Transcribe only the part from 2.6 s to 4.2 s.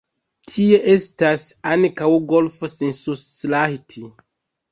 Sisuslahti.